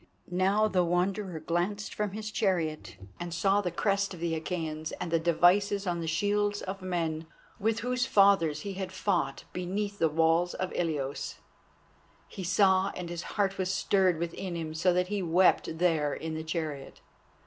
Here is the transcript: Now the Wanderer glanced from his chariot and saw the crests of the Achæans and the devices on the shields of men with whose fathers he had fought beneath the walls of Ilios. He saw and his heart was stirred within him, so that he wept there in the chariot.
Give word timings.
Now 0.31 0.67
the 0.67 0.83
Wanderer 0.83 1.39
glanced 1.39 1.93
from 1.93 2.13
his 2.13 2.31
chariot 2.31 2.97
and 3.19 3.31
saw 3.31 3.61
the 3.61 3.69
crests 3.69 4.15
of 4.15 4.19
the 4.19 4.33
Achæans 4.33 4.91
and 4.99 5.11
the 5.11 5.19
devices 5.19 5.85
on 5.85 5.99
the 5.99 6.07
shields 6.07 6.63
of 6.63 6.81
men 6.81 7.27
with 7.59 7.81
whose 7.81 8.07
fathers 8.07 8.61
he 8.61 8.73
had 8.73 8.91
fought 8.91 9.43
beneath 9.53 9.99
the 9.99 10.09
walls 10.09 10.55
of 10.55 10.73
Ilios. 10.73 11.35
He 12.27 12.43
saw 12.43 12.91
and 12.95 13.09
his 13.11 13.21
heart 13.37 13.59
was 13.59 13.71
stirred 13.71 14.17
within 14.17 14.55
him, 14.55 14.73
so 14.73 14.91
that 14.91 15.09
he 15.09 15.21
wept 15.21 15.77
there 15.77 16.15
in 16.15 16.33
the 16.33 16.43
chariot. 16.43 17.01